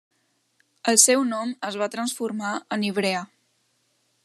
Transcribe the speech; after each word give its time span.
El 0.93 0.97
seu 1.03 1.25
nom 1.33 1.51
es 1.69 1.77
va 1.83 1.89
transformar 1.97 2.55
en 2.77 2.89
Ivrea. 2.91 3.23